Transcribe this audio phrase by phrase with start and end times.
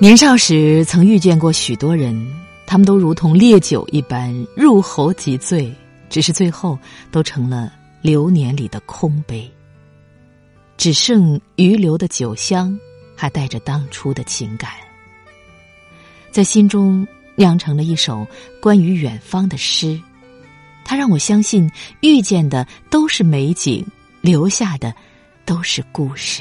[0.00, 2.14] 年少时曾遇见过许多人，
[2.68, 5.74] 他们都如同烈酒一般入喉即醉，
[6.08, 6.78] 只是最后
[7.10, 9.50] 都成了流年里的空杯。
[10.76, 12.78] 只剩余留的酒香，
[13.16, 14.70] 还带着当初的情感，
[16.30, 17.04] 在心中
[17.34, 18.24] 酿成了一首
[18.62, 20.00] 关于远方的诗。
[20.84, 21.68] 它让我相信，
[22.02, 23.84] 遇见的都是美景，
[24.20, 24.94] 留下的
[25.44, 26.40] 都是故事。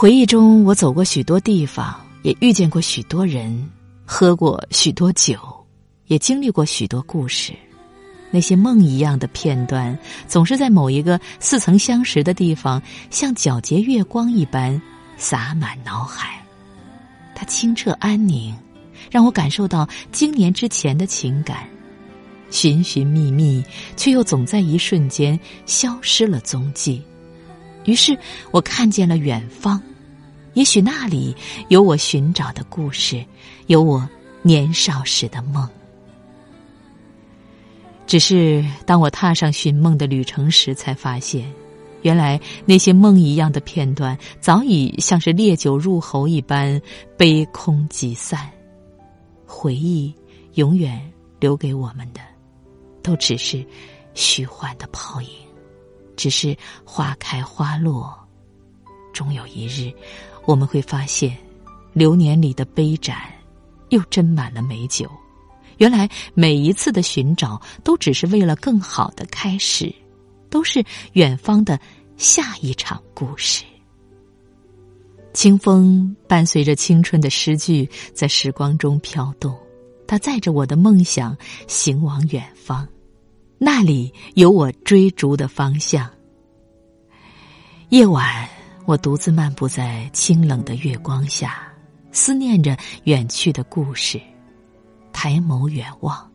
[0.00, 3.70] 回忆中，我走过许多地方，也遇见过许多人，
[4.06, 5.38] 喝过许多酒，
[6.06, 7.52] 也经历过许多故事。
[8.30, 9.94] 那些梦一样的片段，
[10.26, 14.80] 总是在某一个似曾相识的地方，像皎洁月光一般
[15.18, 16.42] 洒满脑海。
[17.34, 18.56] 它清澈安宁，
[19.10, 21.68] 让我感受到经年之前的情感，
[22.50, 23.62] 寻寻觅觅，
[23.98, 27.02] 却又总在一瞬间消失了踪迹。
[27.84, 28.18] 于是
[28.50, 29.82] 我看见了远方，
[30.54, 31.34] 也许那里
[31.68, 33.24] 有我寻找的故事，
[33.66, 34.08] 有我
[34.42, 35.68] 年少时的梦。
[38.06, 41.48] 只是当我踏上寻梦的旅程时，才发现，
[42.02, 46.80] 原来那些梦一样的片段，早已像是烈酒入喉一般，
[47.16, 48.50] 杯空即散。
[49.46, 50.12] 回忆
[50.54, 51.00] 永远
[51.38, 52.20] 留给我们的，
[53.02, 53.64] 都只是
[54.14, 55.28] 虚幻的泡影。
[56.16, 58.12] 只是花开花落，
[59.12, 59.92] 终有一日，
[60.46, 61.36] 我们会发现，
[61.92, 63.16] 流年里的杯盏，
[63.90, 65.10] 又斟满了美酒。
[65.78, 69.94] 原来每一次的寻找，都只是为了更好的开始，
[70.50, 71.80] 都是远方的
[72.16, 73.64] 下一场故事。
[75.32, 79.56] 清风伴随着青春的诗句，在时光中飘动，
[80.06, 81.36] 它载着我的梦想，
[81.68, 82.86] 行往远方。
[83.56, 86.10] 那里有我追逐的方向。
[87.90, 88.48] 夜晚，
[88.90, 91.62] 我独自漫步在清冷的月光下，
[92.10, 94.20] 思念着远去的故事。
[95.12, 96.28] 抬眸远望，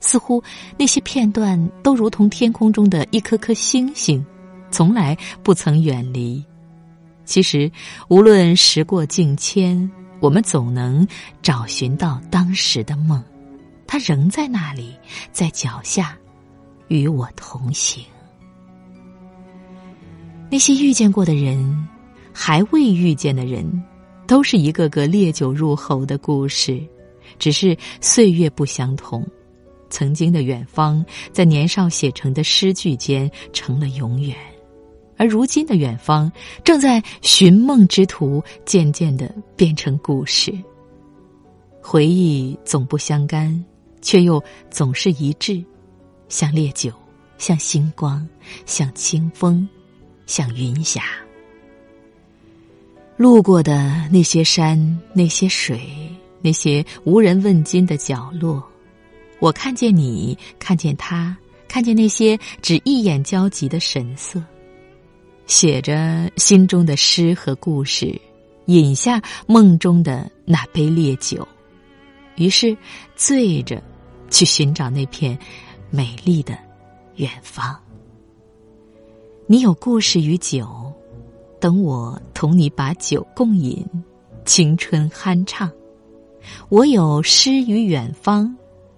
[0.00, 0.42] 似乎
[0.76, 4.26] 那些片段都如同天空中的一颗颗星星，
[4.68, 6.44] 从来不曾远离。
[7.24, 7.70] 其实，
[8.08, 11.06] 无论时过境迁，我们总能
[11.40, 13.22] 找寻到当时的梦，
[13.86, 14.96] 它仍在那里，
[15.30, 16.18] 在脚下。
[16.88, 18.04] 与我同行，
[20.50, 21.88] 那些遇见过的人，
[22.32, 23.82] 还未遇见的人，
[24.26, 26.82] 都是一个个烈酒入喉的故事，
[27.38, 29.26] 只是岁月不相同。
[29.90, 34.34] 曾经的远方，在年少写成的诗句间成了永远，
[35.18, 36.32] 而如今的远方，
[36.64, 40.52] 正在寻梦之途，渐渐的变成故事。
[41.82, 43.62] 回忆总不相干，
[44.00, 45.62] 却又总是一致。
[46.28, 46.90] 像烈酒，
[47.36, 48.26] 像星光，
[48.64, 49.68] 像清风，
[50.24, 51.02] 像云霞。
[53.16, 55.80] 路过的那些山，那些水，
[56.40, 58.62] 那些无人问津的角落，
[59.38, 61.36] 我看见你，看见他，
[61.68, 64.42] 看见那些只一眼交集的神色，
[65.46, 68.20] 写着心中的诗和故事，
[68.66, 71.46] 饮下梦中的那杯烈酒，
[72.36, 72.76] 于是
[73.14, 73.80] 醉着
[74.30, 75.38] 去寻找那片。
[75.94, 76.56] 美丽的
[77.16, 77.78] 远方，
[79.46, 80.90] 你有故事与酒，
[81.62, 83.86] 等我同你把酒共饮，
[84.44, 85.70] 青春酣畅；
[86.68, 88.52] 我有诗与远方，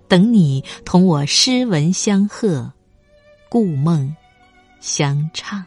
[0.09, 2.73] 等你同我诗文相和，
[3.51, 4.17] 故梦
[4.81, 5.63] 相唱。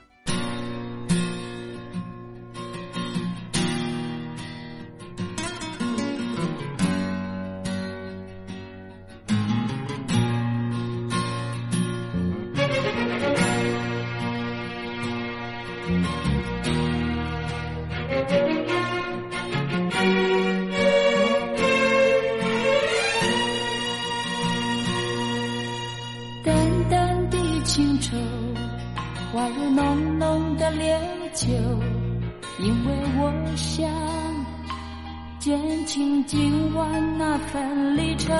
[35.47, 38.33] 减轻今晚那份离愁，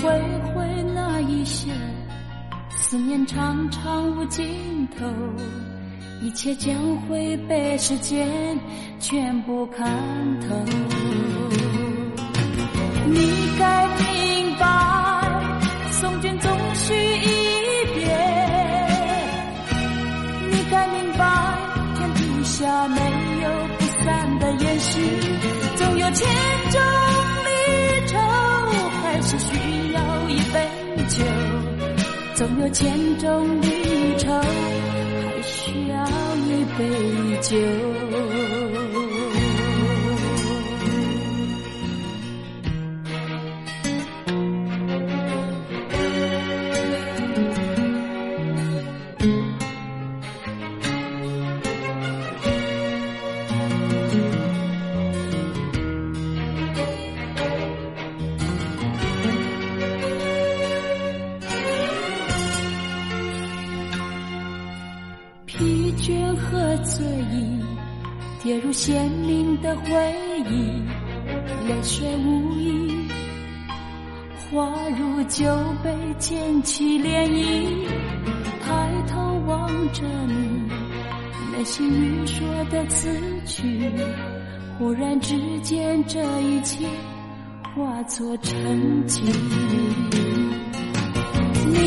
[0.00, 0.08] 挥
[0.54, 1.70] 挥那一些
[2.70, 5.04] 思念长长无尽头，
[6.22, 8.26] 一切将会被时间
[8.98, 9.86] 全部看
[10.40, 10.56] 透。
[13.04, 15.42] 你该明白，
[15.90, 17.26] 送君总须一
[17.96, 18.06] 别，
[20.50, 21.58] 你该明白，
[21.98, 22.42] 天底。
[22.44, 22.96] 下没
[23.42, 23.48] 有
[23.78, 25.00] 不散的宴席，
[26.14, 26.28] 千
[26.70, 26.80] 种
[27.44, 27.50] 离
[28.06, 28.18] 愁，
[29.02, 29.98] 还是需要
[30.28, 30.56] 一杯
[31.08, 31.24] 酒。
[32.34, 35.94] 总有千种离愁，还需要
[36.46, 36.80] 一杯
[37.40, 37.56] 酒。
[66.82, 67.60] 醉意
[68.42, 70.14] 跌入鲜明的回
[70.50, 70.82] 忆，
[71.68, 72.92] 泪水无意，
[74.50, 74.68] 花
[74.98, 75.46] 如酒
[75.82, 77.86] 杯溅起涟漪。
[78.60, 80.68] 抬头望着你，
[81.56, 83.08] 内心欲说的词
[83.46, 83.90] 句，
[84.78, 86.84] 忽然之间，这一切
[87.76, 89.20] 化作沉寂。
[91.64, 91.78] 你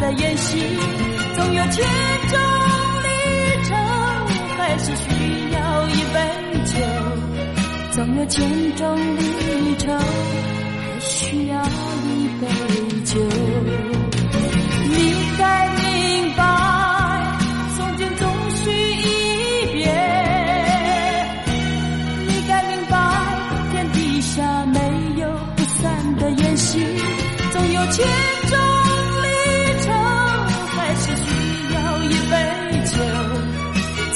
[0.00, 0.58] 的宴席，
[1.36, 1.84] 总有千
[2.28, 2.38] 种
[3.02, 3.08] 旅
[3.64, 3.76] 程，
[4.56, 6.16] 还是需要一杯
[6.64, 6.72] 酒。
[7.92, 12.46] 总有千种旅程，还需要一杯
[13.04, 13.20] 酒。
[14.88, 14.92] 你
[15.38, 16.42] 该明白，
[17.76, 18.26] 送君终
[18.56, 19.02] 须一
[19.74, 19.84] 别。
[22.26, 22.96] 你该明白，
[23.70, 24.78] 天底下没
[25.20, 26.78] 有不散的宴席，
[27.52, 28.06] 总有千
[28.48, 28.58] 种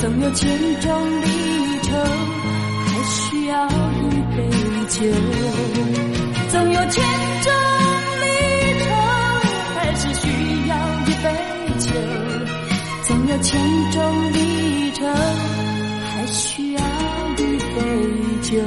[0.04, 0.92] 总有千种
[1.22, 1.26] 离
[1.80, 1.96] 愁，
[2.84, 3.70] 还需要一
[4.36, 4.38] 杯
[4.90, 5.00] 酒。
[6.50, 7.02] 总有千
[7.40, 7.50] 种
[8.20, 8.26] 离
[8.84, 8.86] 愁，
[9.74, 10.28] 还是需
[10.68, 11.26] 要一杯
[11.78, 11.88] 酒。
[13.04, 13.58] 总有千
[13.92, 13.96] 种
[14.34, 15.06] 离愁，
[16.12, 16.80] 还需要
[17.38, 17.74] 一杯
[18.42, 18.60] 酒。